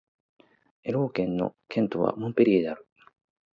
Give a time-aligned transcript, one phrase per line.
[0.83, 2.87] エロー県の県都はモンペリエである